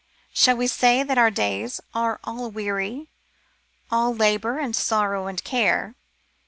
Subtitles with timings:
[0.33, 3.07] Shall we say that our days are all weary?
[3.91, 5.93] All labour, and sorrow, and care.